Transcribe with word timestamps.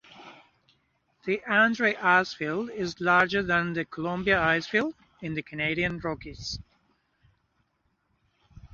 The 1.25 1.43
Andrei 1.43 1.93
Icefield 1.93 2.71
is 2.73 2.99
larger 2.99 3.43
than 3.43 3.73
the 3.73 3.85
Columbia 3.85 4.37
Icefield 4.39 4.95
in 5.21 5.35
the 5.35 5.43
Canadian 5.43 5.99
Rockies. 5.99 6.57